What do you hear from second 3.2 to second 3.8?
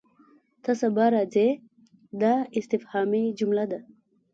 جمله ده.